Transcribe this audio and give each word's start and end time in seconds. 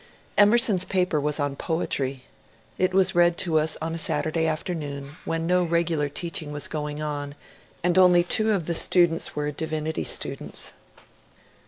Emerson's 0.35 0.83
paper 0.83 1.21
was 1.21 1.39
on 1.39 1.55
Poetry; 1.55 2.23
it 2.79 2.91
was 2.91 3.13
read 3.13 3.37
to 3.37 3.59
us 3.59 3.77
on 3.83 3.93
a 3.93 3.99
Saturday 3.99 4.47
afternoon 4.47 5.15
when 5.25 5.45
no 5.45 5.63
reg^ular 5.63 6.11
teaching 6.11 6.51
was 6.51 6.67
going 6.67 7.03
on, 7.03 7.35
and 7.83 7.99
only 7.99 8.23
two 8.23 8.51
of 8.51 8.65
the 8.65 8.73
listeners 8.73 9.35
were 9.35 9.51
divinity 9.51 10.03
students. 10.03 10.73